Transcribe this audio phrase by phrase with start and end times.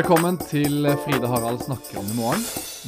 [0.00, 2.44] Velkommen til Fride Harald snakker om i morgen.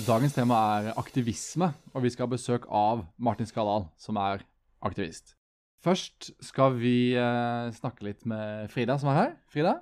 [0.07, 4.41] Dagens tema er aktivisme, og vi skal ha besøk av Martin Skaldal, som er
[4.81, 5.35] aktivist.
[5.85, 9.37] Først skal vi eh, snakke litt med Frida, som er her.
[9.53, 9.75] Frida?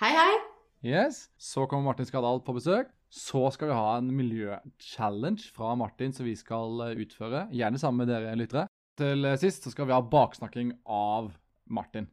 [0.00, 0.40] Hei, hei.
[0.80, 1.26] Yes.
[1.36, 2.88] Så kommer Martin Skaldal på besøk.
[3.12, 7.50] Så skal vi ha en miljøchallenge fra Martin som vi skal eh, utføre.
[7.52, 8.64] Gjerne sammen med dere lyttere.
[8.96, 11.34] Til eh, sist så skal vi ha baksnakking av
[11.68, 12.08] Martin.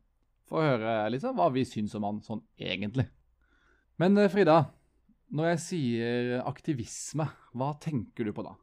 [0.51, 3.07] For å høre sånn hva vi syns om han sånn egentlig.
[4.01, 4.59] Men eh, Frida,
[5.35, 8.53] når jeg sier aktivisme, hva tenker du på da?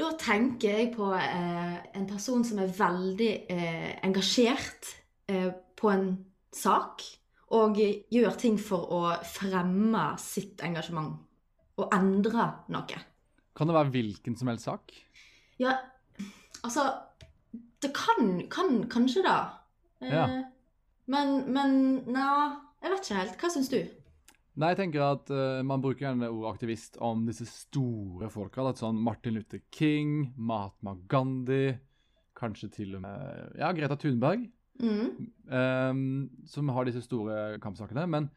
[0.00, 4.94] Da tenker jeg på eh, en person som er veldig eh, engasjert
[5.28, 6.06] eh, på en
[6.56, 7.04] sak,
[7.50, 11.16] og gjør ting for å fremme sitt engasjement.
[11.80, 12.98] Og endre noe.
[13.56, 14.92] Kan det være hvilken som helst sak?
[15.60, 15.74] Ja,
[16.62, 16.84] altså
[17.82, 19.36] Det kan, kan kanskje da.
[20.02, 20.26] Eh, Ja.
[21.10, 21.72] Men, men
[22.06, 23.40] Nja, jeg vet ikke helt.
[23.40, 23.80] Hva syns du?
[24.60, 28.64] Nei, jeg tenker at uh, Man bruker gjerne ordet aktivist om disse store folka.
[28.66, 31.78] da, Sånn Martin Luther King, Mahatma Gandhi,
[32.36, 34.44] kanskje til og med ja, Greta Thunberg.
[34.80, 35.30] Mm.
[35.52, 36.02] Um,
[36.48, 38.04] som har disse store kampsakene.
[38.08, 38.28] Men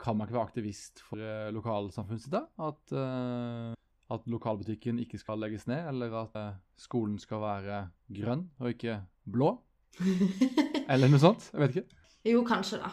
[0.00, 2.34] kan man ikke være aktivist for uh, lokalsamfunnet sitt?
[2.36, 2.44] da?
[2.60, 3.72] At, uh,
[4.12, 7.80] at lokalbutikken ikke skal legges ned, eller at uh, skolen skal være
[8.20, 9.54] grønn og ikke blå?
[10.92, 11.48] Eller noe sånt?
[11.54, 12.04] Jeg vet ikke.
[12.34, 12.92] jo, kanskje da.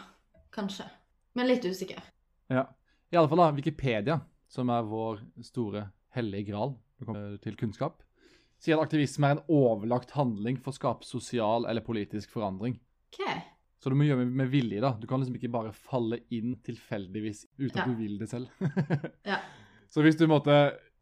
[0.56, 0.88] Kanskje.
[1.36, 2.00] Men litt usikker.
[2.52, 2.66] Ja.
[3.12, 4.20] I alle fall da, Wikipedia,
[4.52, 5.86] som er vår store
[6.16, 8.04] hellige gral det til kunnskap,
[8.62, 12.76] sier at aktivisme er en overlagt handling for å skape sosial eller politisk forandring.
[13.10, 13.24] OK.
[13.82, 14.82] Så du må gjøre med, med vilje.
[14.84, 14.92] da.
[15.02, 17.82] Du kan liksom ikke bare falle inn tilfeldigvis uten Ja.
[17.82, 18.52] at du vil det selv.
[19.32, 19.40] Ja.
[19.90, 20.54] Så hvis du måtte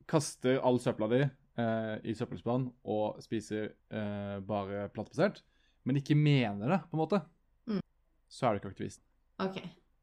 [0.10, 5.44] kaster all søpla di eh, i søppelspann og spiser eh, bare plantebasert,
[5.86, 7.22] men ikke mener det, på en måte,
[7.70, 7.84] Mm.
[8.32, 9.02] så er du ikke aktivist.
[9.44, 9.60] ok.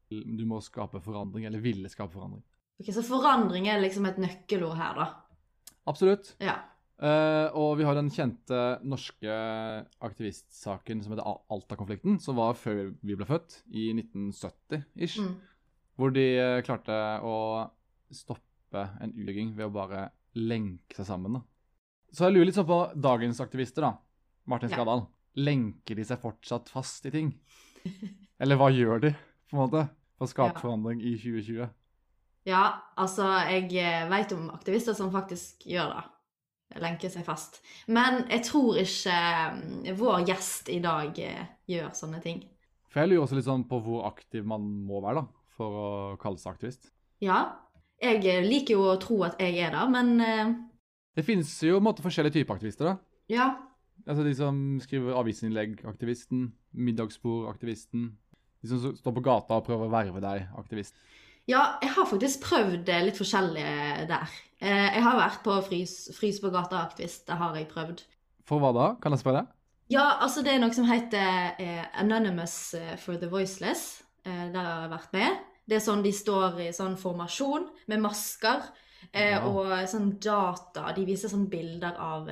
[0.09, 2.43] Du må skape forandring, eller ville skape forandring.
[2.79, 5.07] Ok, Så forandring er liksom et nøkkelord her, da.
[5.87, 6.35] Absolutt.
[6.43, 6.59] Ja.
[6.97, 8.57] Uh, og vi har den kjente
[8.87, 9.29] norske
[10.01, 15.19] aktivistsaken som heter Al- Alta-konflikten, som var før vi ble født, i 1970-ish.
[15.21, 15.35] Mm.
[15.97, 16.93] Hvor de eh, klarte
[17.25, 17.35] å
[18.13, 20.03] stoppe en utbygging ved å bare
[20.37, 21.39] lenke seg sammen.
[21.39, 21.41] da.
[22.13, 23.95] Så jeg lurer litt sånn på dagens aktivister, da.
[24.47, 24.77] Martin Ja.
[24.77, 25.07] Skadal.
[25.37, 27.31] Lenker de seg fortsatt fast i ting?
[28.39, 29.11] Eller hva gjør de,
[29.49, 29.83] på en måte,
[30.17, 30.61] for å skape Ja.
[30.61, 31.69] forandring i 2020?
[32.47, 32.61] Ja,
[32.97, 33.69] altså, jeg
[34.09, 36.03] vet om aktivister som faktisk gjør det.
[36.81, 37.61] Lenker seg fast.
[37.87, 39.13] Men jeg tror ikke
[39.87, 42.41] eh, vår gjest i dag eh, gjør sånne ting.
[42.91, 45.25] For jeg lurer også litt sånn på hvor aktiv man må være da,
[45.55, 46.89] for å kalle seg aktivist.
[47.23, 47.55] Ja,
[48.03, 50.51] jeg eh, liker jo å tro at jeg er det, men eh,
[51.15, 52.85] Det finnes jo måte forskjellige typer aktivister.
[52.93, 52.97] da.
[53.31, 53.47] ja.
[54.07, 56.53] Altså De som skriver avisinnlegg, aktivisten.
[58.69, 60.95] De som står på gata og prøver å verve deg, aktivist.
[61.47, 63.63] Ja, jeg har faktisk prøvd eh, litt forskjellig
[64.09, 64.33] der.
[64.59, 67.25] Eh, Jeg har vært på frys, frys på gata-aktivist.
[67.29, 68.01] Det har jeg prøvd.
[68.47, 68.87] For hva da?
[69.03, 69.45] Kan jeg spørre?
[69.89, 74.03] Ja, altså det er noe som heter eh, Anonymous for the Voiceless.
[74.27, 75.37] Der har jeg vært med.
[75.67, 78.65] Det er sånn de står i sånn formasjon med masker
[79.13, 79.39] Ja.
[79.47, 80.89] og sånn data.
[80.95, 82.27] De viser sånn bilder av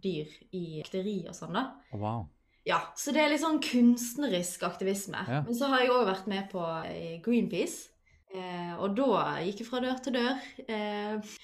[0.00, 1.64] dyr i ekteri og sånn, da.
[1.92, 2.28] Wow.
[2.68, 5.22] Ja, så det er litt sånn kunstnerisk aktivisme.
[5.28, 5.40] Ja.
[5.46, 7.88] Men så har jeg òg vært med på eh, Greenpeace.
[8.34, 10.42] Eh, og da gikk jeg fra dør til dør.
[10.68, 11.36] Eh,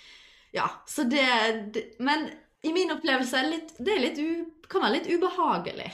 [0.54, 1.24] ja, så det,
[1.74, 2.28] det Men
[2.66, 4.28] i min opplevelse er det litt, det er litt u,
[4.68, 5.88] kan være litt ubehagelig.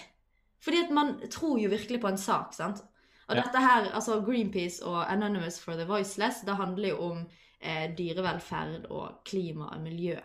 [0.62, 2.82] Fordi at man tror jo virkelig på en sak, sant.
[3.28, 3.42] Og Ja.
[3.42, 7.22] dette her, altså Greenpeace og Anonymous for the Voiceless, det handler jo om
[7.60, 10.18] eh, dyrevelferd og klima og miljø.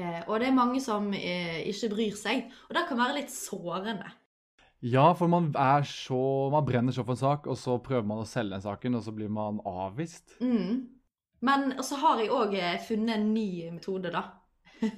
[0.00, 3.32] Eh, og det er mange som eh, ikke bryr seg, og det kan være litt
[3.34, 4.10] sårende.
[4.80, 5.50] Ja, for man
[5.84, 8.96] så Man brenner så for en sak, og så prøver man å selge den saken,
[8.96, 10.38] og så blir man avvist.
[10.40, 10.88] Mm.
[11.44, 12.56] Men så har jeg òg
[12.86, 14.24] funnet en ny metode, da.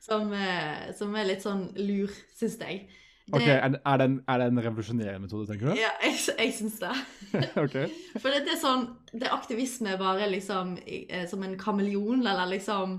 [0.00, 2.86] som, eh, som er litt sånn lur, syns jeg.
[2.88, 2.98] Det-
[3.36, 5.78] Ok, Er, er, det en, er det en revolusjonerende metode, tenker du?
[5.78, 6.94] Ja, jeg, jeg syns det.
[7.64, 7.76] ok.
[8.18, 12.96] For det er sånn Det er aktivisme bare liksom eh, som en kameleon, eller liksom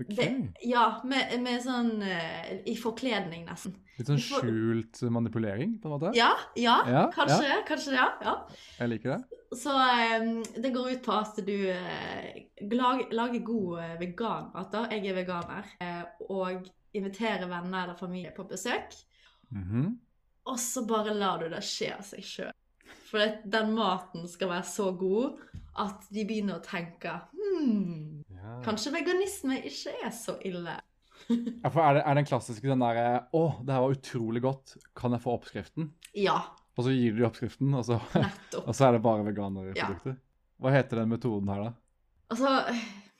[0.00, 0.14] ok.
[0.16, 0.30] det,
[0.66, 3.76] Ja, med, med sånn uh, I forkledning, nesten.
[3.98, 6.14] Litt sånn skjult manipulering, på en måte?
[6.16, 7.60] Ja, ja, Ja, kanskje.
[7.68, 8.08] Kanskje det, ja.
[8.24, 8.64] ja.
[8.78, 9.40] Jeg liker det.
[9.60, 12.28] Så um, det går ut på at du uh,
[12.70, 14.70] lag, lager god eh, veganmat.
[14.72, 14.84] da.
[14.94, 15.74] Jeg er veganer.
[15.82, 18.94] Eh, og inviterer venner eller familie på besøk.
[19.50, 19.98] Mhm.
[20.50, 22.54] Og så bare lar du det skje av seg sjøl.
[23.10, 25.40] For det, den maten skal være så god
[25.78, 28.19] at de begynner å tenke hmm, ja.
[28.64, 30.76] Kanskje veganisme ikke er så ille.
[31.28, 34.74] Ja, for er det, er den klassiske den derre Å, det her var utrolig godt.
[34.96, 35.90] Kan jeg få oppskriften?
[36.16, 36.38] Ja,
[36.78, 37.98] Og så gir du oppskriften, og så,
[38.66, 40.16] og så er det bare veganerprodukter.
[40.60, 41.72] Hva heter den metoden her, da?
[42.30, 42.54] Altså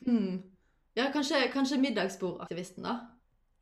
[0.06, 0.40] hmm.
[0.98, 2.96] Ja, kanskje, kanskje middagsbordaktivisten, da.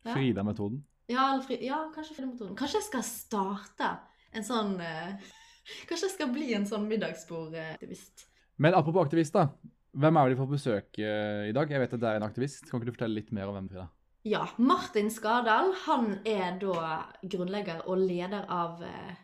[0.07, 0.15] Ja.
[0.15, 0.85] Frida-metoden.
[1.11, 2.57] Ja, fri, ja, kanskje Frida-metoden.
[2.59, 3.91] Kanskje jeg skal starte
[4.37, 5.35] en sånn eh,
[5.89, 8.29] Kanskje jeg skal bli en sånn middagsbordaktivist.
[8.59, 9.51] Men apropos aktivist, da.
[9.99, 11.73] Hvem er det vi får besøk eh, i dag?
[11.73, 12.69] Jeg vet at det er en aktivist.
[12.69, 13.89] Kan ikke du fortelle litt mer om hvem, Frida?
[14.29, 19.17] Ja, Martin Skardal han er da grunnlegger og leder av eh,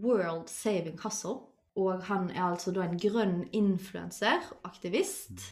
[0.00, 1.50] World Saving Hustle.
[1.76, 5.50] Og han er altså da en grønn influenser, aktivist.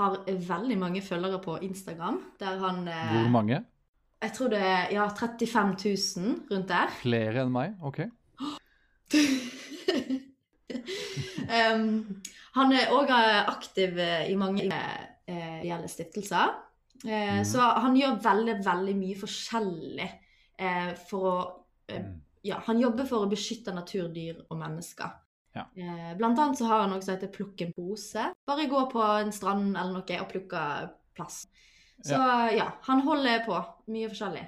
[0.00, 3.60] Har veldig mange følgere på Instagram, der han eh, Hvor mange?
[4.24, 5.76] Jeg tror det er ja, 35
[6.16, 6.88] 000 rundt der.
[7.02, 7.76] Flere enn meg?
[7.84, 8.00] OK.
[11.76, 12.16] um,
[12.56, 13.10] han er òg
[13.52, 16.54] aktiv i mange eh, ideelle stiftelser.
[17.04, 17.44] Eh, Mhm.
[17.44, 20.08] Så han gjør veldig, veldig mye forskjellig
[20.58, 21.36] eh, for å
[21.88, 22.20] eh, Mm.
[22.46, 25.10] Ja, han jobber for å beskytte natur, dyr og mennesker.
[25.56, 25.64] Ja.
[25.76, 28.28] Eh, blant annet så har han som heter Plukk en pose.
[28.46, 30.60] Bare gå på en strand eller noe og plukke
[31.16, 31.48] plast.
[32.04, 32.14] Så
[32.54, 33.56] ja, han holder på.
[33.90, 34.44] Mye forskjellig.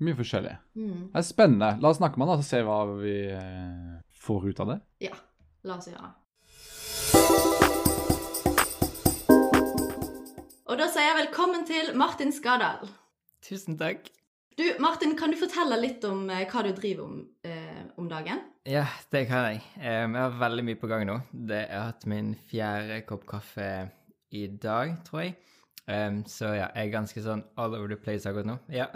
[0.00, 0.56] Mye forskjellig.
[0.74, 1.12] Mm.
[1.12, 1.68] Det er spennende.
[1.82, 4.78] La oss snakke med han og se hva vi eh, får ut av det.
[5.06, 5.14] Ja,
[5.64, 6.14] la oss gjøre det.
[10.68, 12.88] Og da sier jeg velkommen til Martin Skadal.
[13.44, 14.08] Tusen takk.
[14.58, 18.40] Du, Martin, kan du fortelle litt om eh, hva du driver om, eh, om dagen?
[18.66, 19.62] Ja, det kan jeg.
[19.78, 21.20] Jeg har veldig mye på gang nå.
[21.30, 23.68] Det, jeg har hatt min fjerde kopp kaffe
[24.34, 25.36] i dag, tror jeg.
[25.88, 28.58] Um, så ja, jeg er ganske sånn all over the place akkurat nå.
[28.74, 28.90] Ja.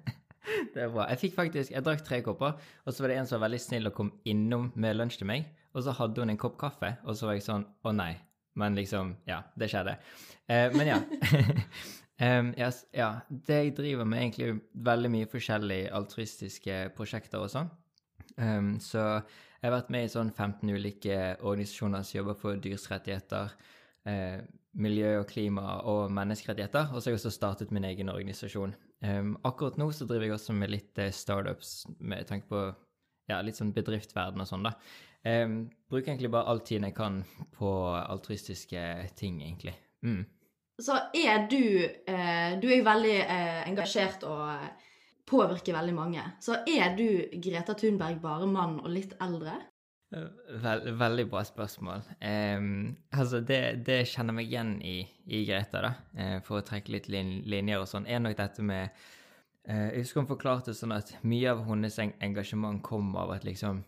[0.74, 1.04] det er bra.
[1.12, 3.62] Jeg fikk faktisk Jeg drakk tre kopper, og så var det en som var veldig
[3.62, 6.94] snill og kom innom med lunsj til meg, og så hadde hun en kopp kaffe,
[7.04, 8.14] og så var jeg sånn Å nei.
[8.56, 9.98] Men liksom Ja, det skjedde.
[10.48, 11.00] Eh, men ja.
[12.40, 13.10] um, yes, ja.
[13.28, 17.68] Det jeg driver med, egentlig veldig mye forskjellige altruistiske prosjekter og sånn.
[18.36, 19.02] Um, så
[19.66, 23.52] jeg har vært med i sånn 15 ulike organisasjoner som jobber for dyrs rettigheter,
[24.08, 24.40] eh,
[24.76, 28.74] miljø og klima og menneskerettigheter, og så har jeg også startet min egen organisasjon.
[29.04, 32.62] Um, akkurat nå så driver jeg også med litt eh, startups med tanke på
[33.30, 34.76] ja, litt sånn bedriftsverden og sånn, da.
[35.26, 35.58] Um,
[35.90, 37.20] bruker egentlig bare all tiden jeg kan
[37.56, 38.82] på altruistiske
[39.18, 39.74] ting, egentlig.
[40.06, 40.22] Mm.
[40.78, 41.62] Så er du
[42.06, 44.90] eh, Du er jo veldig eh, engasjert og eh,
[45.26, 46.24] påvirker veldig mange.
[46.44, 47.06] Så er du
[47.42, 49.56] Greta Thunberg bare mann og litt eldre?
[50.62, 52.04] Vel, veldig bra spørsmål.
[52.22, 57.08] Altså, det, det kjenner meg igjen i, i Greta, da, eh, for å trekke litt
[57.10, 59.00] lin linjer og sånn, er nok dette med eh,
[59.66, 63.82] Jeg husker hun forklarte sånn at mye av hennes engasjement kom av at liksom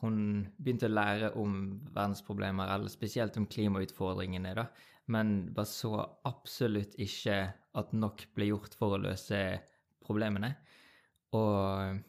[0.00, 0.16] hun
[0.58, 1.58] begynte å lære om
[1.94, 4.66] verdensproblemer, eller spesielt om klimautfordringene, da,
[5.14, 5.94] men bare så
[6.26, 7.36] absolutt ikke
[7.78, 9.38] at nok ble gjort for å løse
[10.02, 10.56] problemene.
[11.38, 12.02] Og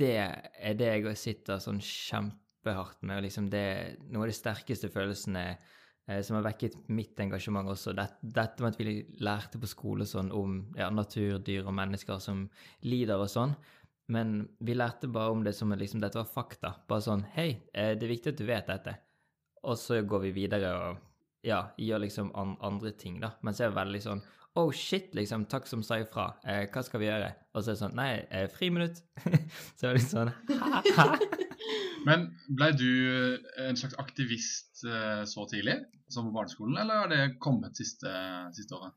[0.00, 3.66] det er det jeg sitter sånn kjempehardt med, og liksom det
[4.08, 5.72] noe av de sterkeste følelsene eh,
[6.04, 7.94] som har vekket mitt engasjement også.
[7.96, 12.20] Det, dette med at vi lærte på skole sånn om ja, natur, dyr og mennesker
[12.20, 12.42] som
[12.84, 13.54] lider og sånn.
[14.12, 16.74] Men vi lærte bare om det som liksom, dette var fakta.
[16.88, 18.96] Bare sånn Hei, eh, det er viktig at du vet dette.
[19.64, 21.02] Og så går vi videre og
[21.44, 23.34] ja, gjør liksom an andre ting, da.
[23.44, 24.24] Men så er det veldig sånn
[24.60, 26.28] Oh shit, liksom, takk som sa ifra.
[26.46, 27.32] Eh, hva skal vi gjøre?
[27.54, 29.02] Og så er det sånn Nei, eh, friminutt.
[29.78, 30.30] så er det litt sånn
[32.04, 32.90] Men blei du
[33.64, 35.78] en slags aktivist eh, så tidlig,
[36.12, 38.10] som på barneskolen, eller har det kommet siste,
[38.56, 38.96] siste året?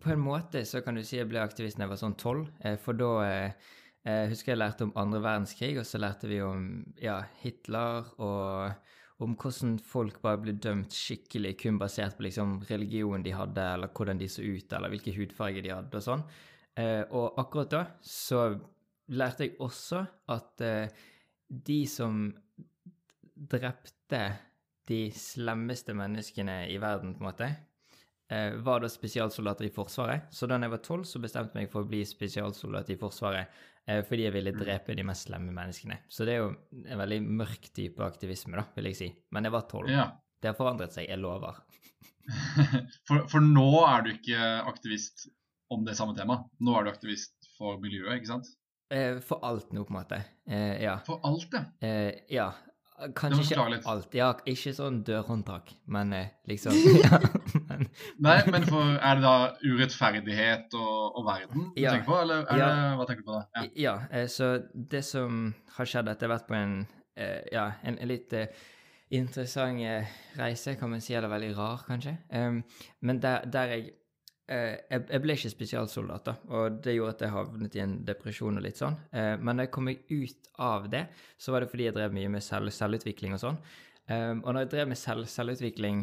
[0.00, 2.48] På en måte så kan du si jeg ble aktivist da jeg var sånn tolv,
[2.64, 3.70] eh, for da eh,
[4.04, 6.68] eh, husker jeg lærte om andre verdenskrig, og så lærte vi om
[7.00, 13.24] ja, Hitler og om hvordan folk bare ble dømt skikkelig kun basert på liksom religionen
[13.24, 16.24] de hadde, eller hvordan de så ut, eller hvilken hudfarge de hadde, og sånn.
[16.80, 18.48] Eh, og akkurat da så
[19.14, 20.00] lærte jeg også
[20.34, 21.04] at eh,
[21.62, 22.26] de som
[23.34, 24.22] drepte
[24.88, 27.50] de slemmeste menneskene i verden, på en måte,
[28.30, 30.26] eh, var da spesialsoldater i Forsvaret.
[30.30, 33.62] Så da jeg var tolv, så bestemte jeg meg for å bli spesialsoldat i Forsvaret
[33.86, 36.02] eh, fordi jeg ville drepe de mest slemme menneskene.
[36.08, 36.50] Så det er jo
[36.84, 39.10] en veldig mørk type aktivisme, da, vil jeg si.
[39.32, 39.92] Men jeg var tolv.
[39.92, 40.10] Ja.
[40.40, 41.62] Det har forandret seg, jeg lover.
[43.04, 45.26] For, for nå er du ikke aktivist
[45.74, 46.46] om det samme temaet.
[46.64, 48.48] Nå er du aktivist for miljøet, ikke sant?
[48.94, 50.20] Eh, for alt nå, på en måte.
[50.46, 50.98] Eh, ja.
[51.06, 51.64] For alt, ja?
[51.82, 52.52] Eh, ja.
[53.18, 54.12] Kanskje ikke alt.
[54.14, 56.12] Ja, ikke sånn dørhåndtak, men
[56.46, 57.18] liksom ja,
[57.66, 57.88] men,
[58.22, 59.32] Nei, men for, er det da
[59.66, 61.96] urettferdighet og, og verden du Ja.
[61.96, 62.68] tenker på, eller er Ja.
[62.70, 63.64] det, hva tenker du på da?
[63.74, 63.96] Ja.
[64.14, 64.52] Ja, så
[64.94, 65.42] det som
[65.74, 66.76] har skjedd, etter vært på en,
[67.18, 68.30] eh, ja, en, en litt
[69.14, 69.82] interessant
[70.38, 72.14] reise, kan man si, eller veldig rar, kanskje.
[72.30, 72.62] Um,
[73.02, 73.90] men der, der jeg,
[74.48, 78.60] jeg Jeg ble ikke spesialsoldat, da, og det gjorde at jeg havnet i en depresjon
[78.60, 78.98] og litt sånn.
[79.12, 81.06] Eh, men da jeg kom ut av det,
[81.38, 83.56] så var det fordi jeg drev mye med selv, selvutvikling og sånn.
[84.04, 86.02] Um, og når jeg drev med selv, selvutvikling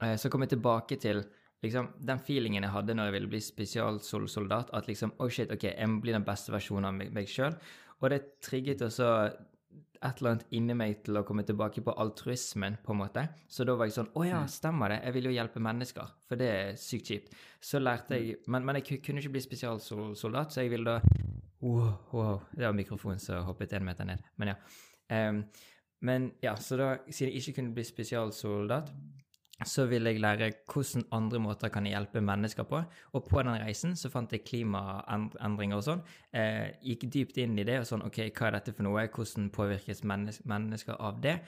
[0.00, 1.22] Eh, så kom jeg tilbake til
[1.64, 4.72] liksom, den feelingen jeg hadde når jeg ville bli spesialsoldat.
[4.76, 7.56] At liksom Oh shit, OK, jeg må bli den beste versjonen av meg, meg sjøl.
[8.00, 9.10] Og det trigget også
[10.00, 13.26] et eller annet inni meg til å komme tilbake på altruismen, på en måte.
[13.52, 15.00] Så da var jeg sånn Å ja, stemmer det.
[15.04, 16.14] Jeg vil jo hjelpe mennesker.
[16.28, 17.34] For det er sykt kjipt.
[17.60, 21.00] Så lærte jeg Men, men jeg kunne ikke bli spesialsoldat, så jeg ville da
[21.60, 22.38] Wow, wow.
[22.54, 24.22] Det var mikrofonen som hoppet en meter ned.
[24.40, 24.56] Men ja.
[25.12, 25.42] Um,
[26.00, 28.88] men ja, så da, siden jeg ikke kunne bli spesialsoldat,
[29.66, 32.80] så ville jeg lære hvordan andre måter kan jeg hjelpe mennesker på.
[33.12, 36.04] Og på den reisen så fant jeg klimaendringer og sånn.
[36.32, 39.04] Eh, gikk dypt inn i det og sånn OK, hva er dette for noe?
[39.12, 41.38] Hvordan påvirkes mennes mennesker av det?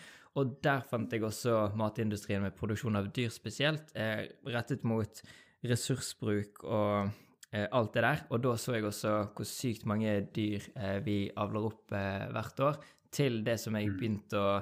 [0.40, 5.22] Og der fant jeg også matindustrien med produksjon av dyr spesielt, eh, rettet mot
[5.68, 7.10] ressursbruk og
[7.52, 8.24] eh, alt det der.
[8.30, 12.64] Og da så jeg også hvor sykt mange dyr eh, vi avler opp eh, hvert
[12.68, 12.80] år,
[13.12, 14.52] til det som jeg begynte å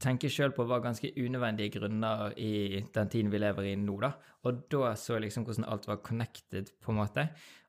[0.00, 4.14] tenke sjøl på var ganske unødvendige grunner i den tiden vi lever i nå, da.
[4.48, 7.26] Og da så jeg liksom hvordan alt var connected, på en måte.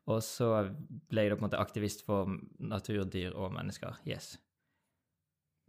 [0.10, 0.48] Og så
[1.12, 4.00] ble jeg da på en måte aktivist for natur, dyr og mennesker.
[4.08, 4.34] Yes.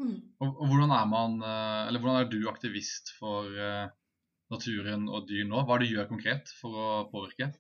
[0.00, 0.16] Mm.
[0.40, 3.90] Og, og hvordan er man eh, Eller hvordan er du aktivist for eh,
[4.50, 5.60] naturen og dyr nå?
[5.66, 7.52] Hva er det du gjør konkret for å påvirke?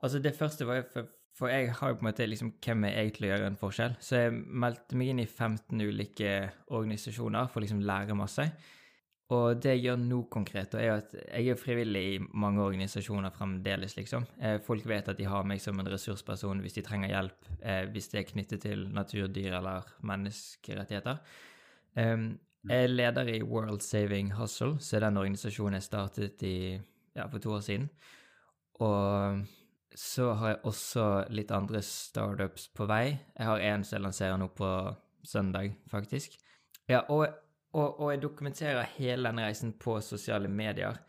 [0.00, 1.04] Altså, det første var jo
[1.36, 3.58] for, jeg har jo på en måte liksom hvem er jeg til å gjøre en
[3.60, 3.98] forskjell.
[4.00, 4.32] Så jeg
[4.64, 6.32] meldte meg inn i 15 ulike
[6.72, 8.46] organisasjoner for å liksom lære masse.
[9.34, 13.96] Og det jeg gjør nå konkret, er at jeg er frivillig i mange organisasjoner fremdeles,
[13.98, 14.24] liksom.
[14.38, 17.82] Eh, folk vet at de har meg som en ressursperson hvis de trenger hjelp, eh,
[17.90, 21.18] hvis det er knyttet til natur, dyr eller menneskerettigheter.
[21.96, 22.28] Um,
[22.68, 26.56] jeg er leder i World Saving Hustle, så er den organisasjonen jeg startet i,
[27.16, 27.90] ja, for to år siden.
[28.78, 29.42] Og
[29.96, 33.16] så har jeg også litt andre startups på vei.
[33.36, 34.70] Jeg har en som jeg lanserer nå på
[35.26, 36.36] søndag, faktisk.
[36.88, 37.26] Ja, og,
[37.72, 41.00] og, og jeg dokumenterer hele den reisen på sosiale medier.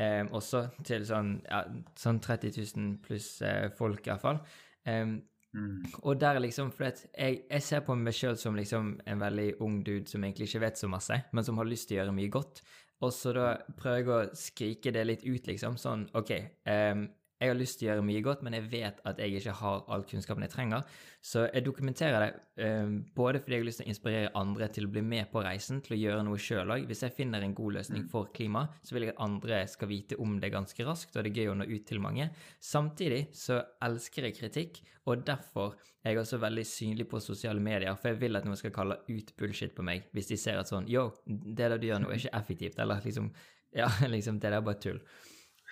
[0.00, 1.62] Eh, også til sånn, ja,
[1.98, 4.42] sånn 30 000 pluss eh, folk, iallfall.
[4.86, 5.18] Eh,
[5.52, 5.82] Mm.
[6.08, 9.82] og der liksom, for jeg, jeg ser på meg sjøl som liksom en veldig ung
[9.84, 12.30] dude som egentlig ikke vet så masse, men som har lyst til å gjøre mye
[12.32, 12.62] godt.
[13.04, 15.76] Og så da prøver jeg å skrike det litt ut, liksom.
[15.76, 16.32] Sånn OK,
[16.64, 17.02] em,
[17.42, 19.80] jeg har lyst til å gjøre mye godt, men jeg vet at jeg ikke har
[19.90, 20.84] all kunnskapen jeg trenger.
[21.22, 22.68] Så jeg dokumenterer det
[23.16, 25.80] både fordi jeg har lyst til å inspirere andre til å bli med på reisen,
[25.82, 26.86] til å gjøre noe sjøl òg.
[26.86, 30.18] Hvis jeg finner en god løsning for klima, så vil jeg at andre skal vite
[30.22, 32.28] om det ganske raskt, og det er gøy å nå ut til mange.
[32.62, 37.94] Samtidig så elsker jeg kritikk, og derfor er jeg også veldig synlig på sosiale medier,
[37.98, 40.70] for jeg vil at noen skal kalle ut bullshit på meg hvis de ser at
[40.70, 43.30] sånn Yo, det der du gjør nå, er ikke effektivt, eller liksom
[43.74, 44.98] Ja, liksom, det der er bare tull.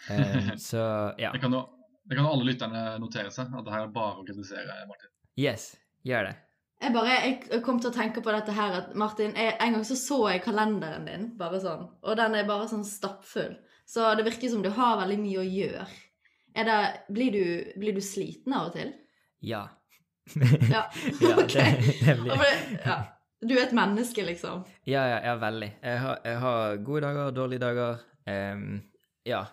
[0.08, 0.82] Em, så
[1.20, 1.32] ja.
[1.34, 1.66] Det kan jo
[2.10, 5.10] det kan jo alle lytterne notere seg, at det her er bare å kritisere Martin.
[5.38, 6.32] Yes, gjør det.
[6.80, 9.84] Jeg bare, jeg kom til å tenke på dette her at Martin, jeg, en gang
[9.86, 13.52] så så jeg kalenderen din, bare sånn, og den er bare sånn stappfull.
[13.86, 15.86] Så det virker som du har veldig mye å gjøre.
[16.58, 16.80] Er det,
[17.14, 18.90] blir, du, blir du sliten av og til?
[19.44, 19.68] Ja.
[20.66, 20.86] Ja.
[21.28, 22.46] ja, det, det blir
[22.80, 23.00] ja.
[23.40, 24.66] Du er et menneske, liksom.
[24.84, 25.70] Ja, ja, ja, veldig.
[25.80, 28.02] Jeg har, jeg har gode dager, dårlige dager.
[28.28, 28.82] Em,
[29.28, 29.44] ja,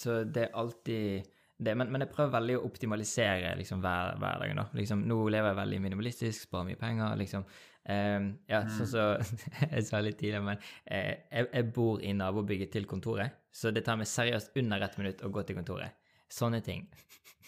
[0.00, 1.26] så det er alltid
[1.60, 1.74] det.
[1.76, 4.62] Men, men jeg prøver veldig å optimalisere liksom, hver, hverdagen.
[4.62, 4.68] da.
[4.76, 7.18] Liksom, nå lever jeg veldig minimalistisk, sparer mye penger.
[7.20, 7.44] liksom.
[7.90, 9.36] Em, ja, sånn som
[9.72, 13.86] jeg sa litt tidligere, men eh, jeg, jeg bor i nabobygget til kontoret, så det
[13.86, 15.96] tar meg seriøst under ett minutt å gå til kontoret.
[16.30, 16.84] Sånne ting.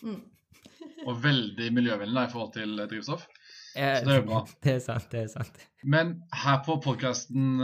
[0.02, 0.22] Mm.
[1.08, 3.28] Og veldig miljøvennlig i forhold til eh, drivstoff.
[3.76, 4.40] Eh, Så det er jo bra.
[4.64, 5.62] Det er sant, det er sant.
[5.82, 6.14] Men
[6.44, 7.56] her på podkasten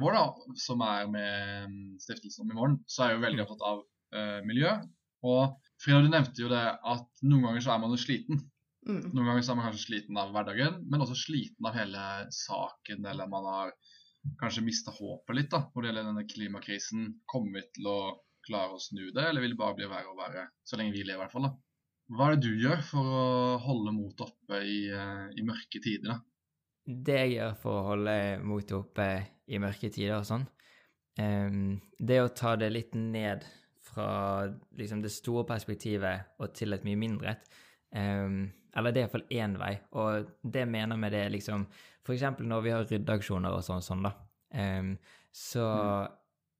[0.00, 3.44] vår, da, som er med mm, stiftelsen om i morgen, så er jeg jo veldig
[3.44, 3.84] opptatt av
[4.16, 4.72] uh, miljø.
[5.24, 8.42] Og Frida, du nevnte jo det at noen ganger så er man jo sliten.
[8.84, 9.00] Mm.
[9.14, 12.04] Noen ganger så er man kanskje sliten av hverdagen, men også sliten av hele
[12.36, 13.72] saken, eller man har
[14.40, 17.06] kanskje mista håpet litt da, når det gjelder denne klimakrisen.
[17.30, 17.98] Kommer vi til å
[18.44, 21.04] klare å snu det, eller vil det bare bli verre og verre så lenge vi
[21.04, 21.48] lever, i hvert fall?
[21.48, 21.54] da?
[22.12, 23.26] Hva er det du gjør for å
[23.64, 26.10] holde motet oppe i, eh, i mørke tider?
[26.10, 26.18] da?
[26.84, 29.08] Det jeg gjør for å holde motet oppe
[29.48, 30.44] i mørke tider og sånn,
[31.20, 33.46] um, det er å ta det litt ned
[33.84, 34.44] fra
[34.76, 37.48] liksom, det store perspektivet og til et mye mindre et.
[37.96, 41.64] Um, eller det er iallfall én vei, og det mener vi det er liksom
[42.12, 44.12] eksempel når vi har ryddeaksjoner og sånn, sånn da,
[44.54, 44.94] Um,
[45.34, 45.66] så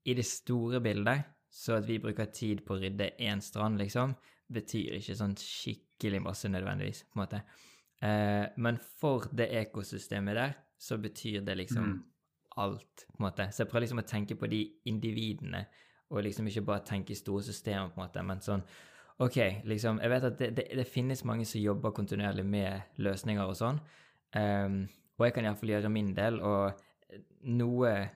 [0.03, 4.15] i det store bildet, så at vi bruker tid på å rydde én strand, liksom,
[4.53, 7.41] betyr ikke sånn skikkelig masse nødvendigvis, på en måte.
[8.01, 12.03] Eh, men for det ekosystemet der, så betyr det liksom Mm.
[12.57, 13.47] alt, på en måte.
[13.51, 15.65] Så jeg prøver liksom å tenke på de individene,
[16.09, 18.63] og liksom ikke bare tenke i store systemer, på en måte, men sånn
[19.17, 23.47] OK, liksom Jeg vet at det, det, det finnes mange som jobber kontinuerlig med løsninger
[23.47, 23.79] og sånn,
[24.35, 24.81] um,
[25.17, 26.73] og jeg kan iallfall gjøre min del, og
[27.43, 28.09] noe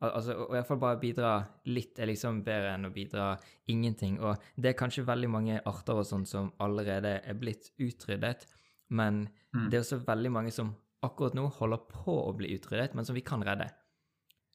[0.00, 1.32] altså, og i hvert fall bare bidra
[1.66, 3.32] litt er liksom bedre enn å bidra
[3.68, 4.20] ingenting.
[4.20, 8.46] Og det er kanskje veldig mange arter og sånn som allerede er blitt utryddet,
[8.90, 9.70] men Mm.
[9.70, 13.14] det er også veldig mange som akkurat nå holder på å bli utryddet, men som
[13.14, 13.70] vi kan redde.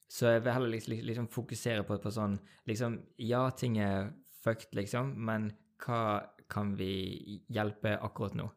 [0.08, 4.12] Så jeg vil heller liksom, liksom fokusere på, på sånn liksom, Ja, ting er
[4.44, 5.52] fucked, liksom, men
[5.84, 8.50] hva kan vi hjelpe akkurat nå?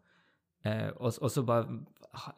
[0.63, 1.79] Eh, og, og så bare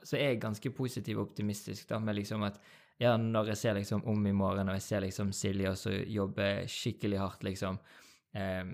[0.06, 2.60] Så er jeg ganske positiv og optimistisk da, med liksom at
[3.00, 6.50] ja, når jeg ser liksom om i morgen, og jeg ser liksom Silje også jobbe
[6.68, 7.80] skikkelig hardt, liksom,
[8.36, 8.74] eh,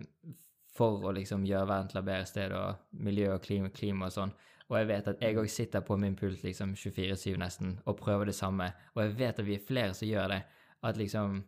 [0.75, 4.15] for å liksom gjøre verden til et bedre sted, og miljø og klima, klima og
[4.15, 4.34] sånn,
[4.65, 8.32] og jeg vet at jeg òg sitter på min pult liksom 24-7 nesten og prøver
[8.32, 10.41] det samme, og jeg vet at vi er flere som gjør det,
[10.86, 11.44] at liksom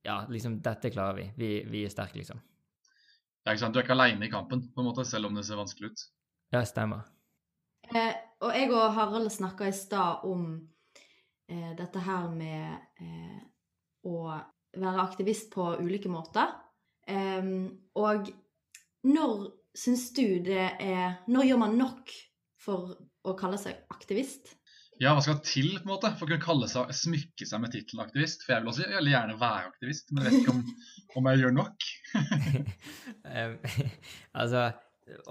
[0.00, 1.24] Ja, liksom, dette klarer vi.
[1.36, 2.38] Vi, vi er sterke, liksom.
[3.44, 3.74] Ja, ikke sant?
[3.74, 6.04] Du er ikke aleine i kampen, på en måte, selv om det ser vanskelig ut.
[6.54, 7.02] Ja, stemmer.
[7.90, 10.46] Eh, og jeg og Harald snakka i stad om
[11.50, 13.40] eh, dette her med eh,
[14.06, 14.16] å
[14.80, 16.52] være aktivist på ulike måter.
[17.10, 18.28] Og
[19.10, 19.32] når
[19.74, 22.12] syns du det er Når gjør man nok
[22.60, 22.92] for
[23.26, 24.52] å kalle seg aktivist?
[25.00, 27.72] Ja, hva skal til på en måte for å kunne kalle seg, smykke seg med
[27.72, 28.44] tittelen aktivist?
[28.44, 30.60] For jeg vil også veldig gjerne være aktivist, men jeg vet ikke om,
[31.20, 31.88] om jeg gjør nok.
[34.40, 34.66] Altså,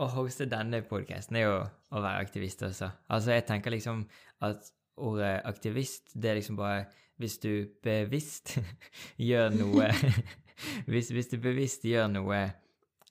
[0.01, 2.89] å hoste denne podkasten er jo å være aktivist også.
[3.13, 4.01] Altså, jeg tenker liksom
[4.47, 6.85] at ordet aktivist, det er liksom bare
[7.19, 7.51] hvis du
[7.83, 8.57] bevisst
[9.29, 9.89] gjør noe
[10.91, 12.39] hvis, hvis du bevisst gjør noe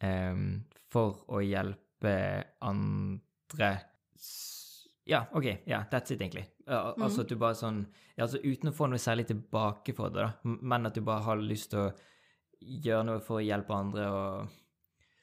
[0.02, 2.14] um, for å hjelpe
[2.64, 3.70] andre
[5.08, 5.46] Ja, OK.
[5.64, 6.46] Ja, that's it, egentlig.
[6.68, 7.02] Al Mhm.
[7.06, 7.86] Altså at du bare sånn
[8.18, 11.22] ja, altså Uten å få noe særlig tilbake for det, da, men at du bare
[11.24, 11.92] har lyst til å
[12.60, 14.48] gjøre noe for å hjelpe andre og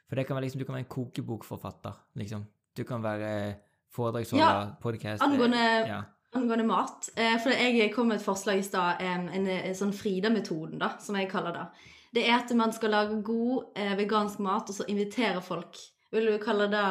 [0.10, 2.46] For det kan være liksom Du kan være en kokebokforfatter, liksom.
[2.78, 3.30] Du kan være
[3.96, 6.04] foredragsholder, Ja, podcast angående- ja.
[6.36, 7.10] Angående mat.
[7.16, 10.94] Eh, for jeg kom med et forslag i stad, en, en, en sånn Frida-metoden, da,
[11.02, 11.66] som jeg kaller det.
[12.16, 15.80] Det er at man skal lage god eh, vegansk mat, og så invitere folk.
[16.16, 16.84] Vil du kalle det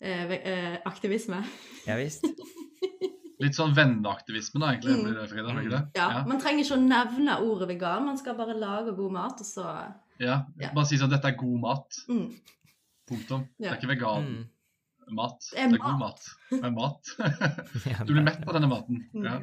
[0.00, 1.42] eh, eh, aktivisme?
[1.88, 2.24] ja visst.
[3.44, 4.94] Litt sånn venneaktivisme, da, egentlig.
[4.94, 5.04] Mm.
[5.08, 6.04] blir det, Frida, blir det Ja.
[6.18, 9.48] Ja, Man trenger ikke å nevne ordet vegan, man skal bare lage god mat, og
[9.48, 9.64] så
[10.22, 10.36] ja.
[10.60, 10.68] Ja.
[10.70, 11.96] Bare si sånn dette er god mat.
[12.08, 12.26] mm.
[13.10, 13.42] Punktum.
[13.58, 14.44] Det er ikke vegan Mm.
[15.12, 15.48] Mat.
[15.52, 16.28] Det er Det er god mat.
[16.50, 17.12] Det er mat.
[18.06, 19.04] Du blir mett av denne maten.
[19.12, 19.26] Mm.
[19.26, 19.36] Ja.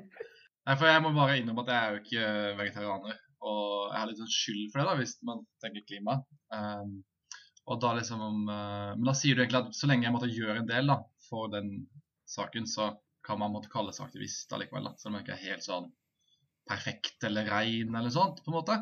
[0.66, 3.22] Nei, for Jeg må bare innrømme at jeg er jo ikke vegetarianer.
[3.42, 6.20] Og jeg har litt sånn skyld for det, da, hvis man tenker klima.
[6.54, 7.00] Um,
[7.70, 10.30] og da liksom om, eh, Men da sier du egentlig at så lenge jeg måtte
[10.32, 10.98] gjøre en del da,
[11.30, 11.74] for den
[12.30, 12.92] saken, så
[13.26, 14.90] kan man måtte kalle seg aktivist allikevel.
[14.90, 15.92] da, Selv om jeg ikke er helt sånn
[16.70, 18.78] perfekt eller rein eller sånt, på en måte.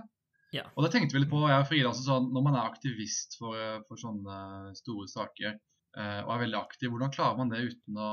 [0.55, 0.65] Ja.
[0.75, 1.91] Og det tenkte vi litt på, jeg og Frida.
[1.91, 5.59] Altså, sånn, når man er aktivist for, eh, for sånne store saker
[5.97, 8.11] og er veldig aktiv, hvordan klarer man det uten å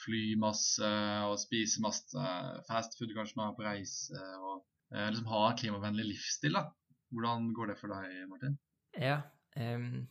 [0.00, 0.88] fly masse
[1.28, 2.26] og spise masse
[2.68, 4.62] fast food kanskje når man er på reise, og
[4.94, 6.56] eh, liksom ha en klimavennlig livsstil?
[6.56, 6.66] da?
[7.12, 8.56] Hvordan går det for deg, Martin?
[8.96, 9.20] Ja,
[9.56, 10.06] um,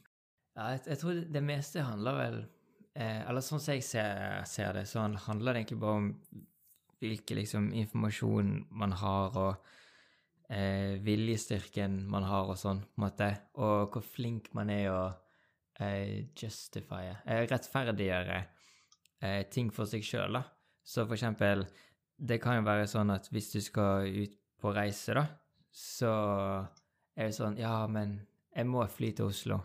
[0.57, 2.39] ja jeg, jeg tror det, meste handler vel
[2.93, 6.09] eh, Eller sånn som jeg ser, ser det, så handler det egentlig bare om
[7.01, 13.29] hvilken liksom, informasjon man har, og eh, viljestyrken man har, og sånn, på en måte.
[13.57, 15.01] Og hvor flink man er å
[15.81, 18.39] eh, justifye, eh, rettferdiggjøre
[19.21, 20.43] eh, ting for seg sjøl, da.
[20.83, 21.65] Så for eksempel,
[22.21, 25.25] det kan jo være sånn at hvis du skal ut på reise, da,
[25.71, 26.13] så
[27.15, 28.19] er det sånn Ja, men
[28.51, 29.61] jeg må fly til Oslo.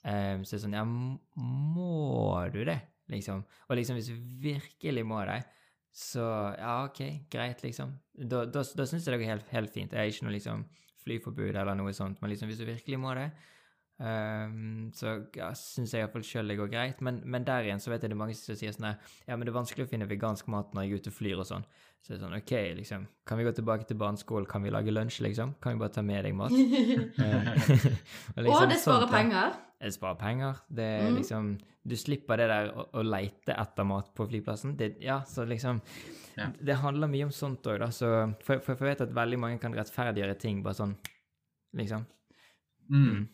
[0.00, 2.78] Um, så det er sånn Ja, må du det?
[3.12, 3.42] Liksom.
[3.68, 5.42] Og liksom, hvis du virkelig må det,
[5.92, 6.22] så
[6.54, 7.96] ja, OK, greit, liksom.
[8.14, 9.92] Da, da, da syns jeg det går helt, helt fint.
[9.92, 10.62] Jeg er ikke noe liksom
[11.02, 13.26] flyforbud eller noe sånt, men liksom, hvis du virkelig må det,
[14.00, 17.00] ehm, så ja, syns jeg iallfall sjøl det går greit.
[17.04, 19.36] Men, men der igjen så vet jeg det er mange som sier sånn her Ja,
[19.36, 21.48] men det er vanskelig å finne vegansk mat når jeg er ute og flyr og
[21.50, 21.64] sånn.
[22.00, 23.02] Så det er sånn OK, liksom.
[23.28, 24.46] Kan vi gå tilbake til barneskolen?
[24.48, 25.52] Kan vi lage lunsj, liksom?
[25.60, 26.54] Kan vi bare ta med deg mat?
[26.54, 26.60] og,
[27.24, 29.58] og Og liksom det sparer sånt, penger.
[29.80, 30.62] Det sparer penger.
[30.68, 31.18] Det er Mm.
[31.20, 31.50] liksom
[31.90, 34.74] Du slipper det der å, å leite etter mat på flyplassen.
[34.76, 35.80] Det, ja, så liksom
[36.36, 36.46] Ja.
[36.60, 37.90] Det handler mye om sånt òg, da.
[37.92, 38.06] Så,
[38.44, 40.92] for, for jeg vet at veldig mange kan rettferdiggjøre ting bare sånn,
[41.76, 42.04] liksom.
[42.90, 43.26] Mm.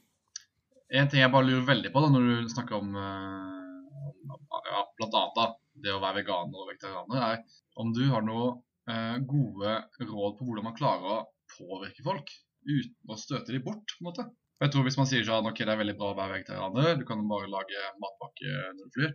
[0.95, 4.37] En ting jeg bare lurer veldig på da, når du snakker om, eh,
[4.71, 5.47] ja, blant annet da,
[5.83, 10.47] det å være veganer og vegetarianer, er om du har noen eh, gode råd på
[10.47, 11.25] hvordan man klarer å
[11.57, 12.31] påvirke folk
[12.67, 13.97] uten å støte dem bort.
[13.97, 14.29] på en måte.
[14.63, 17.05] Jeg tror Hvis man sier sånn, ok, det er veldig bra å være vegetarianer, du
[17.09, 19.13] kan bare lage matpakke når du flyr,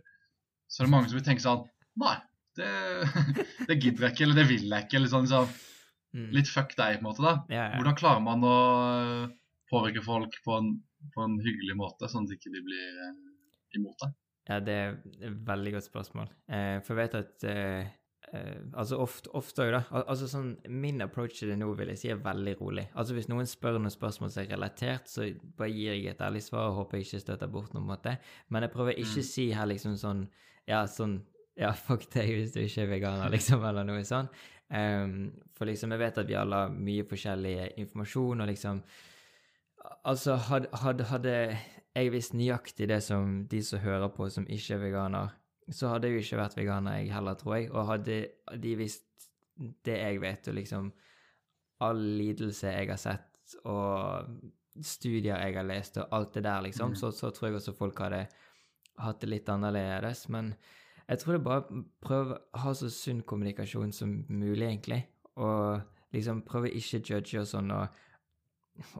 [0.68, 1.64] så er det mange som vil tenke sånn
[2.00, 2.14] Nei,
[2.56, 2.68] det,
[3.68, 4.96] det gidder jeg ikke, eller det vil jeg ikke.
[5.00, 5.50] eller sånn, sånn
[6.12, 6.26] Mm.
[6.36, 7.22] Litt fuck deg, på en måte.
[7.24, 7.30] da.
[7.78, 8.56] Hvordan klarer man å
[9.00, 9.30] øh,
[9.72, 10.66] påvirke folk på en,
[11.14, 13.16] på en hyggelig måte, sånn at ikke de blir eh,
[13.78, 14.14] imot deg?
[14.50, 16.30] Ja, det er et veldig godt spørsmål.
[16.50, 17.90] Eh, for jeg vet at eh,
[18.34, 19.82] eh, altså ofte, ofte da.
[19.94, 22.88] Al altså sånn, Min approach til det nå vil jeg si er veldig rolig.
[22.98, 26.42] Altså Hvis noen spør noen spørsmål som er relatert, så bare gir jeg et ærlig
[26.42, 28.16] svar og håper jeg ikke støter bort noen måte.
[28.50, 29.30] Men jeg prøver ikke å Mm.
[29.30, 30.24] si her liksom sånn
[30.66, 31.20] Ja, sånn
[31.56, 34.28] Ja, fuck deg hvis du ikke er veganer, liksom, eller noe sånn.
[34.72, 38.78] Um, for liksom, jeg vet at vi alle har mye forskjellig informasjon, og liksom
[40.04, 41.34] Altså, hadde, hadde, hadde
[41.94, 45.32] jeg visst nøyaktig det som de som hører på, som ikke er veganer,
[45.70, 47.70] så hadde jeg jo ikke vært veganer, jeg heller, tror jeg.
[47.72, 48.16] Og hadde
[48.62, 49.28] de visst
[49.86, 50.92] det jeg vet, og liksom
[51.82, 54.28] all lidelse jeg har sett, og
[54.82, 56.94] studier jeg har lest, og alt det der, liksom, Mm.
[56.96, 58.26] så, så tror jeg også folk hadde
[58.98, 60.28] hatt det litt annerledes.
[60.28, 60.54] Men
[61.08, 65.02] jeg tror det bare å prøve å ha så sunn kommunikasjon som mulig, egentlig.
[65.36, 67.88] Og liksom prøve ikke judge og sånn, og,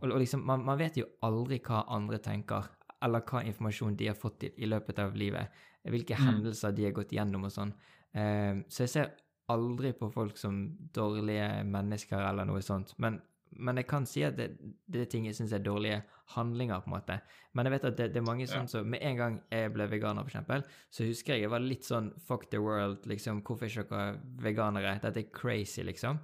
[0.01, 2.69] og, og liksom man, man vet jo aldri hva andre tenker,
[3.03, 5.51] eller hva informasjon de har fått i, i løpet av livet.
[5.83, 6.27] Hvilke Mm.
[6.27, 7.73] hendelser de har gått gjennom og sånn.
[8.15, 9.13] Uh, så jeg ser
[9.51, 10.63] aldri på folk som
[10.95, 12.93] dårlige mennesker eller noe sånt.
[13.03, 13.17] Men,
[13.59, 14.53] men jeg kan si at det,
[14.87, 16.03] det er ting jeg syns er dårlige
[16.37, 17.17] handlinger, på en måte.
[17.53, 19.89] Men jeg vet at det, det er mange sånn som Med en gang jeg ble
[19.91, 23.43] veganer, eksempel, så husker jeg jeg var litt sånn fuck the world, liksom.
[23.43, 24.95] Hvorfor er ikke dere veganere?
[25.03, 26.23] Dette er crazy, liksom.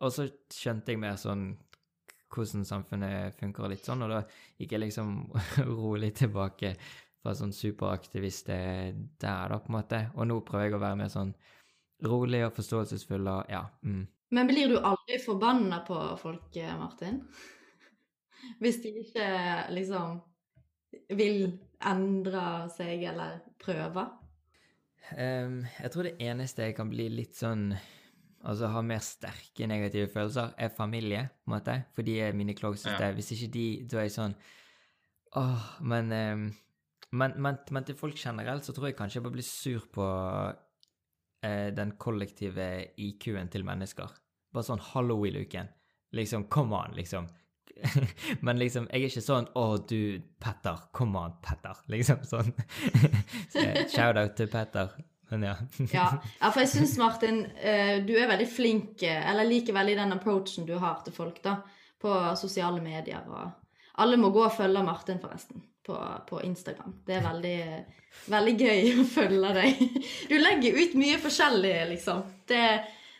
[0.00, 1.50] Og så skjønte jeg mer sånn
[2.30, 4.20] hvordan samfunnet funker og litt sånn, og da
[4.60, 5.14] gikk jeg liksom
[5.80, 6.74] rolig tilbake
[7.20, 10.04] fra sånn superaktivist der, da, på en måte.
[10.16, 11.34] Og nå prøver jeg å være mer sånn
[12.06, 13.64] rolig og forståelsesfull og ja.
[13.84, 14.06] Mm.
[14.30, 17.20] Men blir du aldri forbanna på folk, eh, Martin?
[18.62, 19.28] Hvis de ikke
[19.74, 20.20] liksom
[21.18, 24.06] vil endre seg eller prøve?
[25.10, 27.72] Um, jeg tror det eneste jeg kan bli litt sånn
[28.48, 31.74] Altså ha mer sterke negative følelser, er familie, på en måte.
[31.94, 32.96] For de er mine closeste.
[32.96, 33.12] Ja.
[33.12, 34.36] Hvis ikke de Da er jeg sånn
[35.36, 36.46] Åh, men, ehm,
[37.12, 40.06] men, men Men til folk generelt så tror jeg kanskje jeg bare blir sur på
[41.44, 42.66] eh, den kollektive
[42.98, 44.08] IQ-en til mennesker.
[44.52, 45.68] Bare sånn Halloween-uken.
[46.12, 47.28] Liksom, come on, liksom.
[48.46, 50.88] Men liksom, jeg er ikke sånn 'Å, du, Petter.
[50.96, 52.50] Come on, Petter.' Liksom sånn.
[53.94, 54.96] Shout-out til Petter.
[55.30, 55.56] Men ja.
[55.92, 56.06] Ja,
[56.40, 60.14] ja for jeg syns, Martin, eh, du er veldig flink, eh, eller liker veldig den
[60.16, 61.60] approachen du har til folk, da,
[62.00, 63.56] på sosiale medier og
[64.00, 65.96] Alle må gå og følge Martin, forresten, på,
[66.28, 66.94] på Instagram.
[67.04, 67.58] Det er veldig,
[68.32, 69.82] veldig gøy å følge deg.
[70.30, 72.22] Du legger ut mye forskjellig, liksom.
[72.48, 72.62] Det,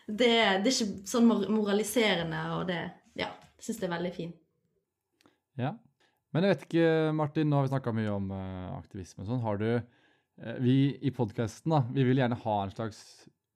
[0.06, 0.30] det,
[0.64, 2.80] det er ikke sånn moraliserende, og det
[3.18, 4.38] Ja, jeg syns det er veldig fint.
[5.60, 5.74] Ja.
[6.30, 9.42] Men jeg vet ikke, Martin, nå har vi snakka mye om eh, aktivisme og sånn.
[9.44, 9.68] Har du
[10.40, 13.00] Vi i podkasten, vi vil gjerne ha en slags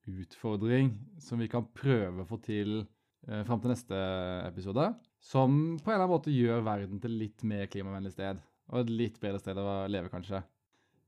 [0.05, 2.83] utfordring som vi kan prøve å få til
[3.29, 4.01] eh, fram til neste
[4.45, 4.91] episode.
[5.25, 8.43] Som på en eller annen måte gjør verden til litt mer klimavennlig sted.
[8.69, 10.43] Og et litt bedre sted å leve, kanskje.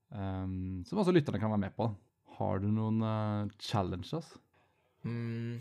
[0.09, 1.91] Um, som også lytterne kan være med på.
[2.39, 4.33] Har du noen uh, challenges?
[5.05, 5.61] Mm.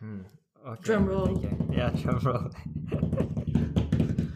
[0.00, 0.22] Hmm.
[0.60, 1.38] ok, Drumroll.
[1.38, 1.44] ok.
[1.80, 2.52] Ja, drumroll.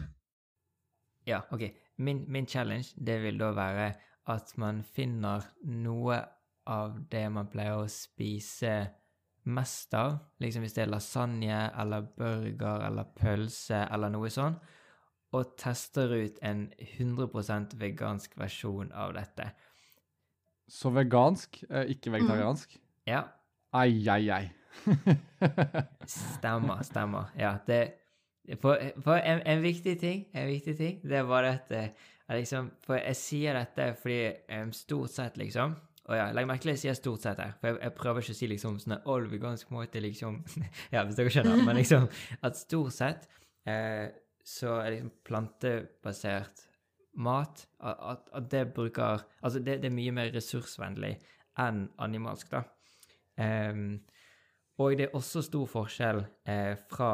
[1.29, 1.69] ja, OK.
[2.01, 3.91] Min, min challenge, det vil da være
[4.29, 6.19] at man finner noe
[6.69, 8.73] av det man pleier å spise
[9.49, 10.19] mest av.
[10.43, 14.59] Liksom hvis det er lasagne eller burger eller pølse eller noe sånn.
[15.33, 19.49] Og tester ut en 100% vegansk versjon av dette.
[20.69, 22.77] Så vegansk, eh, ikke vegetariansk?
[23.09, 23.25] Ja,
[23.71, 24.49] Ai, ai, ai.
[26.05, 27.29] Stemmer, stemmer.
[27.37, 27.95] Ja, det
[28.61, 31.73] For, for en, en viktig ting, en viktig ting, det bare at
[32.29, 34.19] jeg liksom For jeg sier dette fordi
[34.59, 35.75] um, stort sett, liksom
[36.09, 38.25] Og ja, legg merke til at jeg sier stort sett her, for jeg, jeg prøver
[38.25, 40.41] ikke å si liksom sånn all vegansk måte, liksom
[40.93, 42.09] Ja, hvis dere skjønner, men liksom
[42.45, 43.29] at stort sett
[43.69, 44.07] eh,
[44.45, 46.65] så er liksom plantebasert
[47.19, 51.17] mat at, at, at det bruker Altså, det, det er mye mer ressursvennlig
[51.59, 52.63] enn animalsk, da.
[53.39, 53.99] Um,
[54.79, 57.11] og det er også stor forskjell eh, fra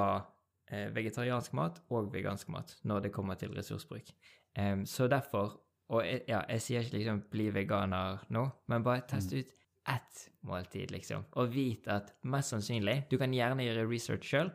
[0.69, 4.11] eh, vegetariansk mat og vegansk mat når det kommer til ressursbruk.
[4.55, 9.03] Em, så derfor Og jeg, ja, jeg sier ikke liksom 'bli veganer' nå, men bare
[9.07, 9.51] test ut
[9.87, 11.25] ett måltid, liksom.
[11.31, 14.49] Og vit at mest sannsynlig Du kan gjerne gjøre research sjøl,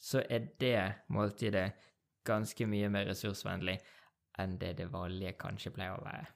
[0.00, 1.72] så er det måltidet
[2.26, 3.78] ganske mye mer ressursvennlig
[4.38, 6.26] enn det det vanlige kanskje pleier å være.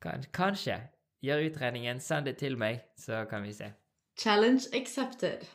[0.32, 0.80] Kanskje.
[1.22, 3.72] Gjør utredningen, send det til meg, så kan vi se.
[4.18, 5.46] Challenge accepted.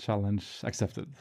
[0.00, 1.16] Challenge accepted.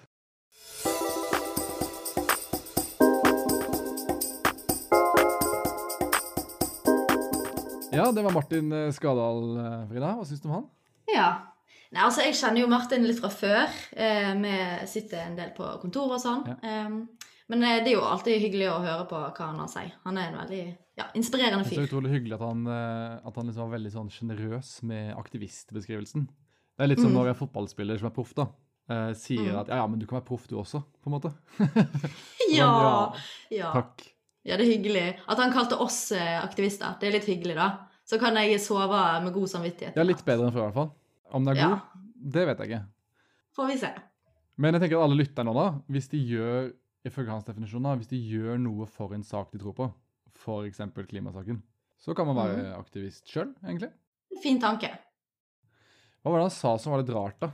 [7.91, 10.13] Ja, det var Martin eh, Skadal, eh, Frida.
[10.19, 10.67] Hva syns du om han?
[11.11, 11.29] Ja.
[11.91, 13.67] Nei, altså, jeg kjenner jo Martin litt fra før.
[13.91, 14.53] Eh, vi
[14.87, 16.45] sitter en del på kontoret og sånn.
[16.47, 16.55] Ja.
[16.63, 19.71] Eh, Men eh, det er jo alltid hyggelig å høre på hva han har å
[19.73, 19.81] si.
[20.05, 20.61] Han er en veldig
[21.01, 23.91] ja, inspirerende Det er så utrolig hyggelig at han, eh, at han liksom var veldig
[23.91, 26.29] sånn sjenerøs med aktivistbeskrivelsen.
[26.77, 27.17] Det er litt som Mm.
[27.19, 28.45] når en fotballspiller som er proff, da,
[28.89, 29.59] eh, sier Mm.
[29.59, 31.33] at ja, ja, men du kan være proff du også, på en måte.
[32.55, 33.13] Ja,
[33.51, 33.71] ja.
[33.75, 34.07] Takk.
[34.47, 35.05] Ja, det er hyggelig.
[35.29, 37.69] At han kalte oss eh, aktivister, det er litt hyggelig, da.
[38.07, 39.97] Så kan jeg sove med god samvittighet.
[39.97, 40.91] Ja, litt bedre enn før, i hvert fall.
[41.31, 41.69] Om den er Ja.
[41.69, 42.83] god, det vet jeg ikke.
[43.55, 43.91] Får vi se.
[44.57, 46.71] Men jeg tenker at alle lytter nå, da, hvis de gjør
[47.07, 49.87] ifølge hans definisjon da, hvis de gjør noe for en sak de tror på,
[50.41, 50.81] f.eks.
[51.07, 51.61] klimasaken,
[52.01, 52.73] så kan man være mm.
[52.79, 53.91] aktivist sjøl, egentlig.
[54.41, 54.89] Fin tanke.
[56.21, 57.49] Hva var det han sa som var litt rart, da?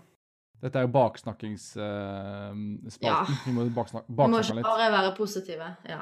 [0.57, 3.03] Dette er jo baksnakkingsspalten.
[3.05, 3.17] Ja.
[3.45, 5.67] Vi må baksnak Vi må ikke bare være positive.
[5.85, 6.01] Ja.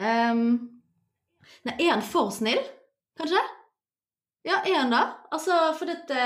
[0.00, 0.44] Ehm,
[1.68, 2.60] nei, er han for snill,
[3.20, 3.40] kanskje?
[4.48, 5.04] Ja, er han det?
[5.36, 6.20] Altså, for dette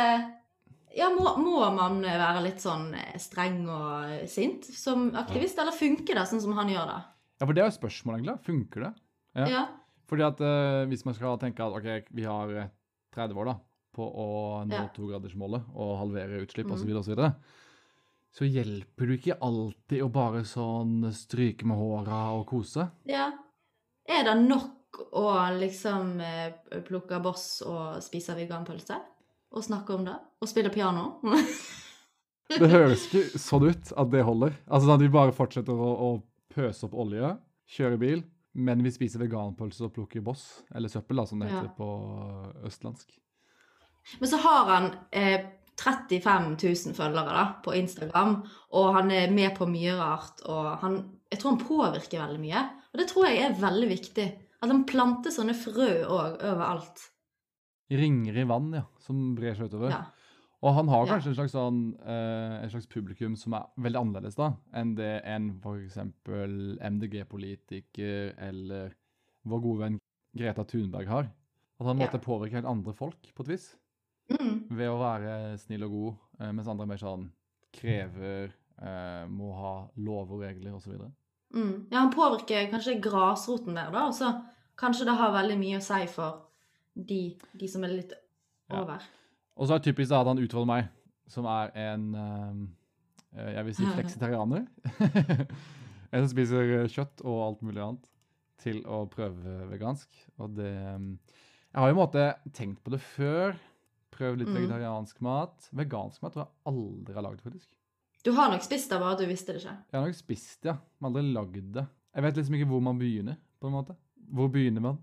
[0.95, 6.15] Ja, må, må man være litt sånn eh, streng og sint som aktivist, eller funker
[6.15, 7.01] det sånn som han gjør det?
[7.41, 8.45] Ja, for det er jo spørsmålet, egentlig.
[8.47, 8.93] Funker det?
[9.35, 9.49] Ja.
[9.51, 9.63] Ja.
[10.07, 12.71] Fordi at uh, hvis man skal tenke at ok, vi har eh,
[13.17, 13.57] 30 år da,
[13.95, 14.29] på å
[14.69, 14.87] nå Ja.
[14.95, 16.77] togradersmålet og halvere utslipp mm.
[16.77, 17.33] osv., så, videre,
[18.35, 22.87] så hjelper det ikke alltid å bare sånn stryke med håra og kose.
[23.11, 23.33] ja.
[24.09, 25.27] Er det nok å
[25.59, 28.99] liksom eh, plukke boss og spise veganpølse?
[29.55, 30.15] Og snakke om det?
[30.43, 31.15] Og spille piano?
[32.45, 34.53] Det høres ikke sånn ut at det holder.
[34.69, 36.09] Altså sånn at Vi bare fortsetter å, å
[36.53, 37.31] pøse opp olje,
[37.73, 38.21] kjøre bil,
[38.61, 40.43] men vi spiser veganpølse og plukker boss,
[40.77, 41.63] eller søppel, da, som det Ja.
[41.63, 41.89] heter på
[42.69, 43.17] østlandsk.
[44.21, 45.47] Men så har han eh,
[45.81, 48.37] 35 000 følgere da, på Instagram,
[48.77, 50.45] og han er med på mye rart.
[50.45, 51.01] Og han,
[51.33, 52.67] jeg tror han påvirker veldig mye.
[52.95, 54.27] Og det tror jeg er veldig viktig.
[54.63, 57.11] At han planter sånne frø òg overalt.
[57.91, 59.91] Ringer i vann, ja, som brer seg utover.
[59.93, 60.05] Ja.
[60.65, 61.13] Og han har Ja.
[61.13, 65.21] kanskje en slags, sånn, uh, en slags publikum som er veldig annerledes da, enn det
[65.29, 65.99] en f.eks.
[66.81, 68.95] MDG-politiker eller
[69.45, 69.99] vår gode venn
[70.35, 71.29] Greta Thunberg har.
[71.81, 72.07] At han Ja.
[72.07, 73.77] måtte påvirke helt andre folk på et vis,
[74.31, 74.69] Mm.
[74.71, 77.31] ved å være snill og god, eh, mens andre er mer sånn
[77.73, 81.13] krever, uh, må ha lover og regler osv.
[81.55, 81.87] Mm.
[81.91, 84.07] ja, han påvirker kanskje grasroten der, da.
[84.09, 84.33] Og så
[84.81, 86.41] kanskje det har veldig mye å si for
[86.95, 88.13] de, de som er litt
[88.71, 88.81] Ja.
[88.81, 89.03] over.
[89.57, 90.89] Og så er det typisk da at han utfordrer meg,
[91.31, 92.09] som er en
[93.37, 94.67] eh, jeg vil si fleksitarianer.
[96.15, 98.11] en som spiser eh, kjøtt og alt mulig annet,
[98.65, 100.09] til å prøve vegansk.
[100.41, 100.99] Og det eh,
[101.75, 103.57] Jeg har jo en måte tenkt på det før.
[104.15, 104.59] Prøvd litt Mm.
[104.61, 105.69] vegetariansk mat.
[105.75, 107.69] Vegansk mat tror jeg aldri har lagd, faktisk.
[108.25, 109.75] Du har nok spist det, bare du visste det ikke.
[109.93, 110.77] Jeg har nok spist det, ja.
[111.01, 111.87] Men aldri lagd det.
[112.15, 113.97] Jeg vet liksom ikke hvor man begynner, på en måte.
[114.33, 114.99] Hvor begynner man?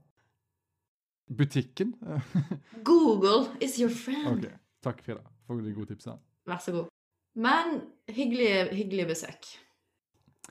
[1.31, 1.93] Butikken?
[2.83, 4.45] Google is your friend.
[4.45, 4.51] OK.
[4.83, 6.17] Takk, Frida, for de gode tipsene.
[6.49, 6.87] Vær så god.
[7.37, 7.77] Men
[8.11, 9.51] hyggelig, hyggelig besøk.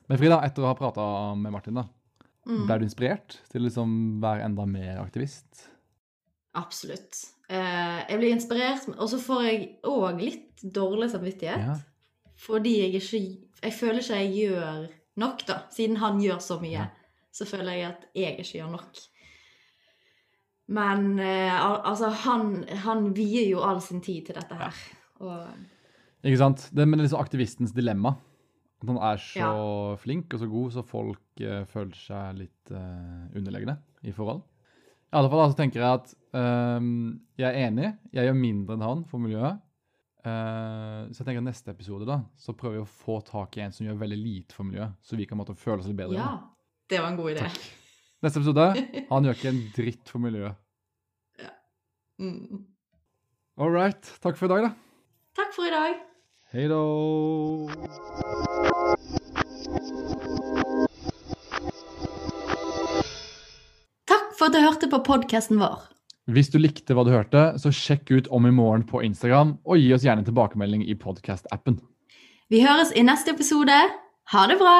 [0.09, 1.88] Men Frida, etter å ha prata med Martin, da,
[2.48, 2.62] Mm.
[2.66, 3.90] ble du inspirert til å liksom
[4.22, 5.66] være enda mer aktivist?
[6.56, 7.18] Absolutt.
[7.52, 11.66] Eh, jeg blir inspirert, og så får jeg òg litt dårlig samvittighet.
[11.66, 11.74] Ja.
[12.40, 13.22] Fordi jeg ikke
[13.62, 14.87] Jeg føler ikke jeg gjør
[15.20, 15.59] nok, da.
[15.70, 16.87] Siden han gjør så mye, Ja.
[17.33, 19.03] så føler jeg at jeg ikke gjør nok.
[20.70, 24.76] Men uh, altså, han, han vier jo all sin tid til dette her.
[25.20, 25.46] Og
[26.24, 26.68] Ikke sant?
[26.72, 28.14] Det er liksom aktivistens dilemma.
[28.81, 33.26] At han er så flink og så god, så folk uh, føler seg litt uh,
[33.37, 33.76] underlegne
[34.07, 34.40] i forhold.
[35.11, 36.12] I alle fall så tenker jeg at
[36.79, 37.90] um, jeg er enig.
[38.14, 39.59] Jeg gjør mindre enn han for miljøet.
[40.20, 43.72] Eh, så jeg tenker neste episode da, så prøver vi å få tak i en
[43.72, 46.18] som gjør veldig lite for miljøet, så vi kan måtte føle oss litt bedre.
[46.20, 46.35] ja,
[46.92, 47.46] det var en god idé.
[47.46, 47.70] Takk.
[48.20, 48.66] Neste episode,
[49.12, 50.61] han gjør ikke en dritt for miljøet.
[52.20, 52.66] Mm.
[53.56, 54.12] All right.
[54.20, 54.74] Takk for i dag, da.
[55.40, 55.96] Takk for i dag.
[56.52, 56.80] Hei da.
[64.11, 65.87] Takk for at du hørte på podkasten vår.
[66.30, 69.80] Hvis du likte hva du hørte, så sjekk ut Om i morgen på Instagram, og
[69.80, 71.80] gi oss gjerne tilbakemelding i podcast-appen.
[72.50, 73.74] Vi høres i neste episode.
[74.30, 74.76] Ha det bra!